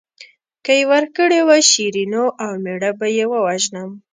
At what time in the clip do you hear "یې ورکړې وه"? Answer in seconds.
0.79-1.57